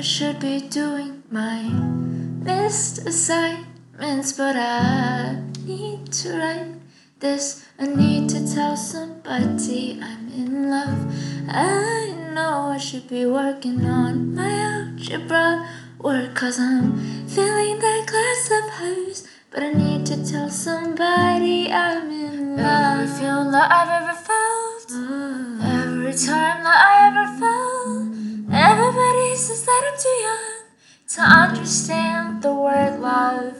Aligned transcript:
I 0.00 0.02
should 0.02 0.40
be 0.40 0.60
doing 0.60 1.24
my 1.30 1.60
missed 1.60 3.06
assignments, 3.06 4.32
but 4.32 4.56
I 4.56 5.42
need 5.66 6.10
to 6.24 6.38
write 6.38 6.72
this. 7.18 7.66
I 7.78 7.84
need 7.84 8.30
to 8.30 8.40
tell 8.54 8.78
somebody 8.78 10.00
I'm 10.00 10.32
in 10.32 10.70
love. 10.70 11.04
I 11.50 12.16
know 12.32 12.72
I 12.72 12.78
should 12.78 13.10
be 13.10 13.26
working 13.26 13.84
on 13.84 14.34
my 14.34 14.48
algebra 14.48 15.68
work, 15.98 16.34
cause 16.34 16.58
I'm 16.58 16.96
filling 17.28 17.78
that 17.80 18.06
glass 18.08 18.50
of 18.58 18.70
hers. 18.80 19.28
But 19.50 19.64
I 19.64 19.72
need 19.74 20.06
to 20.06 20.24
tell 20.24 20.48
somebody 20.48 21.70
I'm 21.70 22.10
in 22.10 22.56
love. 22.56 23.00
Every 23.02 23.18
feeling 23.18 23.50
that 23.52 23.70
I've 23.70 24.02
ever 24.02 24.16
felt, 24.16 24.88
mm. 24.88 25.60
every 25.60 26.14
time 26.14 26.64
that 26.64 26.80
I 26.88 27.06
ever 27.08 27.26
felt, 27.38 28.20
everybody 28.50 29.36
says 29.36 29.69
too 29.98 30.08
young 30.08 30.62
to 31.08 31.20
understand 31.22 32.42
the 32.42 32.54
word 32.54 33.00
love. 33.00 33.56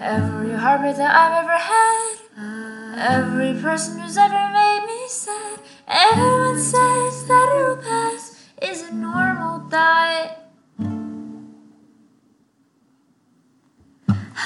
Every 0.00 0.52
heartbreak 0.54 0.96
that 0.96 1.14
I've 1.14 1.44
ever 1.44 1.58
had, 1.58 2.16
every 2.96 3.60
person 3.60 3.98
who's 4.00 4.16
ever 4.16 4.50
made 4.52 4.84
me 4.86 5.08
sad, 5.08 5.60
everyone 5.86 6.58
says 6.58 7.26
that 7.26 7.48
it'll 7.58 7.76
pass. 7.76 8.42
Is 8.62 8.82
it 8.88 8.94
normal 8.94 9.58
that? 9.68 10.50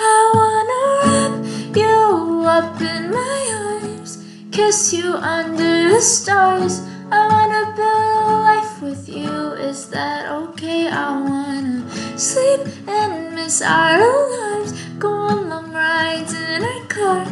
I 0.03 0.33
wanna 0.35 0.83
wrap 1.03 1.77
you 1.77 2.45
up 2.47 2.81
in 2.81 3.11
my 3.11 3.81
arms, 3.83 4.25
kiss 4.51 4.93
you 4.93 5.15
under 5.15 5.91
the 5.91 6.01
stars. 6.01 6.83
I 7.11 7.27
wanna 7.27 7.75
sleep 12.21 12.61
and 12.87 13.35
miss 13.35 13.63
our 13.63 13.99
alarms, 13.99 14.73
go 14.99 15.11
on 15.11 15.49
long 15.49 15.73
rides 15.73 16.35
in 16.35 16.63
our 16.63 16.85
car. 16.87 17.25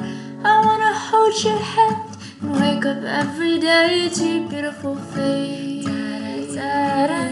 I 0.42 0.64
wanna 0.64 0.94
hold 0.94 1.44
your 1.44 1.58
hand 1.58 2.16
and 2.40 2.52
wake 2.58 2.86
up 2.86 3.02
every 3.04 3.58
day 3.58 4.08
to 4.08 4.24
your 4.26 4.48
beautiful 4.48 4.96
face. 4.96 6.54
Da, 6.54 7.06
da, 7.06 7.28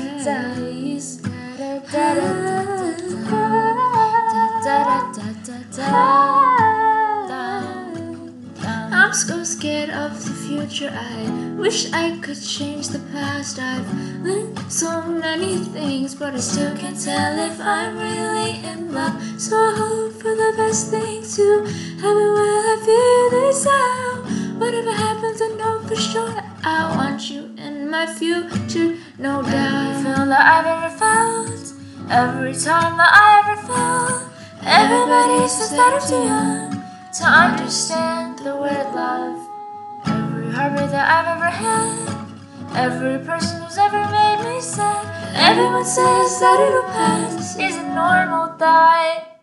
da, 5.77 6.26
the 10.67 10.75
future. 10.75 10.93
I 10.93 11.55
wish 11.57 11.93
I 11.93 12.19
could 12.21 12.41
change 12.41 12.89
the 12.89 12.99
past. 13.13 13.59
I've 13.59 13.87
learned 14.25 14.59
so 14.71 15.03
many 15.03 15.59
things, 15.59 16.15
but 16.15 16.35
I 16.35 16.41
still 16.41 16.77
can't 16.77 16.99
tell 16.99 17.39
if 17.39 17.61
I'm 17.61 17.99
really 17.99 18.65
in 18.65 18.93
love. 18.93 19.15
So 19.41 19.57
I 19.57 19.75
hope 19.77 20.13
for 20.15 20.35
the 20.35 20.55
best 20.57 20.91
things 20.91 21.37
to 21.37 21.65
happen 22.03 22.29
when 22.37 22.51
I 22.73 22.77
feel 22.85 23.41
this 23.41 23.67
out. 23.67 24.61
Whatever 24.61 24.93
happens, 24.93 25.41
I 25.43 25.49
know 25.57 25.81
for 25.87 25.97
sure 25.97 26.35
I 26.65 26.97
want 26.97 27.31
you 27.31 27.51
in 27.59 27.91
my 27.91 28.07
future, 28.07 28.97
no 29.19 29.41
Every 29.41 29.53
doubt. 29.53 30.03
feeling 30.03 30.29
that 30.29 30.45
I've 30.55 30.67
ever 30.67 30.97
felt, 30.97 31.73
every 32.11 32.55
time 32.55 32.97
that 32.97 33.13
I 33.13 33.29
ever 33.41 33.57
felt, 33.69 34.23
everybody 34.65 35.49
says 35.49 35.71
that 35.71 35.93
I'm 35.95 36.09
too 36.09 36.25
young 36.25 36.83
to 37.19 37.25
understand 37.25 38.39
the 38.41 38.57
word 38.57 38.95
love. 38.95 39.56
Heartbreak 40.57 40.89
that 40.89 41.07
I've 41.13 41.37
ever 41.37 41.51
had, 41.51 42.17
every 42.75 43.19
person 43.27 43.61
who's 43.61 43.77
ever 43.77 44.01
made 44.09 44.41
me 44.43 44.59
sad, 44.63 45.05
everyone 45.37 45.85
says 45.85 46.41
that 46.41 46.59
it'll 46.67 46.83
pass. 46.85 47.59
Is 47.59 47.77
it 47.77 47.89
normal 47.93 48.57
that? 48.57 49.39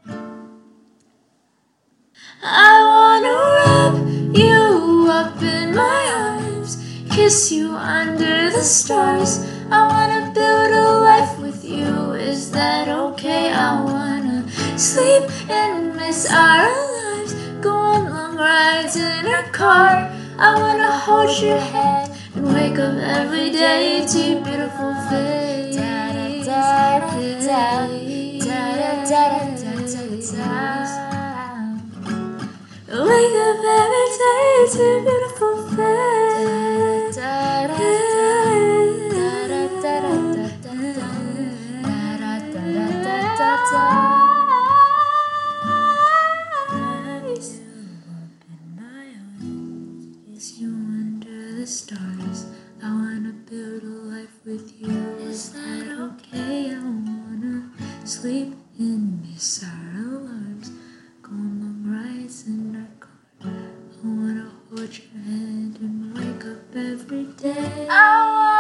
I 2.42 2.73
wanna 2.89 3.36
wrap 3.54 3.95
you 4.36 5.08
up 5.11 5.39
in 5.43 5.76
my 5.76 6.02
arms, 6.15 6.83
kiss 7.11 7.52
you 7.52 7.76
under 7.76 8.49
the 8.49 8.64
stars. 8.64 9.45
I 9.70 9.86
wanna 9.86 10.32
build 10.33 10.71
a 10.71 10.98
life 10.98 11.38
with 11.38 11.64
you. 11.64 12.14
Is 12.14 12.49
that 12.54 12.88
okay? 12.88 13.54
I 13.54 13.80
wanna 13.83 14.49
sleep 14.80 15.30
and 15.48 15.95
miss 15.95 16.26
our 16.32 16.65
lives, 16.65 17.33
go 17.61 17.70
on 17.70 18.09
long 18.09 18.36
rides 18.36 18.95
in 18.95 19.27
our 19.27 19.43
car. 19.52 20.09
I 20.43 20.59
wanna 20.59 20.92
hold 20.92 21.42
your 21.42 21.58
hand 21.58 22.11
and 22.36 22.54
wake 22.54 22.77
up 22.77 22.98
every 22.98 23.49
day 23.49 24.05
to 24.05 24.20
your 24.20 24.43
beautiful 24.43 24.93
face. 25.09 25.77
Wake 32.89 33.37
up 33.48 33.65
every 33.80 34.08
day 34.20 34.67
to 34.73 34.83
your 34.83 35.02
beautiful 35.08 35.55
face. 35.77 37.17
Is 50.43 50.59
you 50.59 50.67
under 50.67 51.55
the 51.55 51.65
stars? 51.65 52.48
I 52.83 52.92
wanna 52.92 53.31
build 53.49 53.81
a 53.81 53.95
life 54.11 54.43
with 54.43 54.73
you. 54.77 54.92
Is 55.30 55.54
that 55.54 55.87
okay? 55.87 56.76
I 56.76 56.83
wanna 56.83 57.71
sleep 58.04 58.53
and 58.77 59.21
miss 59.21 59.64
our 59.64 60.03
alarms. 60.03 60.71
Go 61.21 61.32
on 61.32 61.83
rides 61.87 62.45
in 62.48 62.76
our 62.76 62.92
car. 62.99 63.53
I 64.03 64.05
wanna 64.05 64.52
hold 64.67 64.92
your 64.98 65.11
hand 65.23 65.77
and 65.80 66.14
wake 66.14 66.45
up 66.45 66.76
every 66.76 67.23
day. 67.39 67.87
I 67.89 68.11
wanna 68.36 68.59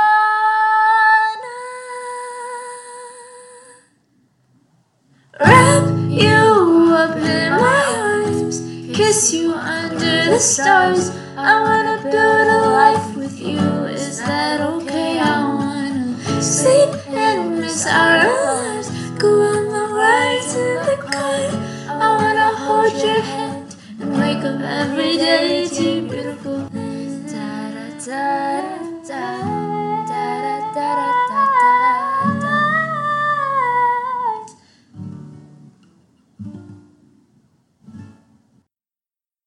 wrap 5.41 5.87
you 6.09 6.95
up 6.95 7.17
in 7.17 7.51
my 7.51 7.83
arms, 7.99 8.61
kiss 8.95 9.33
you 9.33 9.53
under 9.53 10.31
the 10.31 10.39
stars. 10.39 11.22
I 11.45 11.61
wanna 11.61 12.01
build 12.03 12.47
a 12.47 12.61
life 12.71 13.17
with 13.17 13.37
you. 13.41 13.59
Is 13.91 14.19
that 14.19 14.61
okay? 14.61 15.19
I 15.19 15.43
wanna 15.43 16.41
sleep 16.41 16.89
and 17.09 17.59
miss 17.59 17.85
our 17.85 18.23
lives. 18.27 18.89
Go 19.19 19.27
on 19.51 19.65
the 19.75 19.93
ride 19.93 20.47
in 20.55 20.77
the 20.87 20.97
car. 21.03 21.99
I 22.01 22.15
wanna 22.17 22.49
hold 22.55 22.93
your 22.93 23.19
hand 23.21 23.75
and 23.99 24.13
wake 24.17 24.45
up 24.45 24.61
every 24.61 25.17
day 25.17 25.67
to 25.67 25.92